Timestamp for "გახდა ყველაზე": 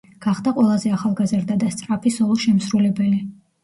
0.25-0.93